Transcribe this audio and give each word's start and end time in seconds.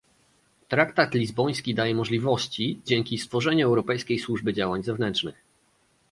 Traktat 0.67 1.13
lizboński 1.13 1.75
daje 1.75 1.95
możliwości 1.95 2.81
dzięki 2.85 3.17
stworzeniu 3.17 3.67
Europejskiej 3.67 4.19
Służby 4.19 4.53
Działań 4.53 4.83
Zewnętrznych 4.83 5.35